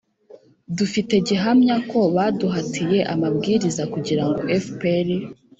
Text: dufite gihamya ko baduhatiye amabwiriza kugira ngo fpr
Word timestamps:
dufite 0.77 1.13
gihamya 1.27 1.75
ko 1.89 1.99
baduhatiye 2.15 2.99
amabwiriza 3.13 3.83
kugira 3.93 4.23
ngo 4.27 4.39
fpr 4.63 5.07